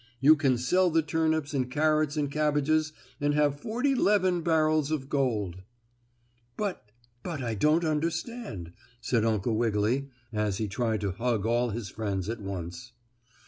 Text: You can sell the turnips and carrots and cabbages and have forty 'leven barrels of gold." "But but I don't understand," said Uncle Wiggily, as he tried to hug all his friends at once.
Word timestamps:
You 0.19 0.35
can 0.35 0.57
sell 0.57 0.89
the 0.89 1.03
turnips 1.03 1.53
and 1.53 1.69
carrots 1.69 2.17
and 2.17 2.31
cabbages 2.31 2.91
and 3.19 3.35
have 3.35 3.59
forty 3.59 3.93
'leven 3.93 4.41
barrels 4.41 4.89
of 4.89 5.09
gold." 5.09 5.57
"But 6.57 6.89
but 7.21 7.43
I 7.43 7.53
don't 7.53 7.85
understand," 7.85 8.73
said 8.99 9.23
Uncle 9.23 9.55
Wiggily, 9.55 10.09
as 10.33 10.57
he 10.57 10.67
tried 10.67 11.01
to 11.01 11.11
hug 11.11 11.45
all 11.45 11.69
his 11.69 11.89
friends 11.89 12.29
at 12.29 12.41
once. 12.41 12.93